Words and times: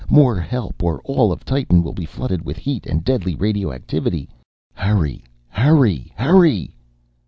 More 0.09 0.39
help! 0.39 0.81
Or 0.81 0.99
all 1.05 1.31
of 1.31 1.45
Titan 1.45 1.83
will 1.83 1.93
be 1.93 2.05
flooded 2.07 2.43
with 2.43 2.57
heat 2.57 2.87
and 2.87 3.03
deadly 3.03 3.35
radioactivity! 3.35 4.29
Hurry.... 4.73 5.23
Hurry.... 5.47 6.11
Hurry...." 6.15 6.73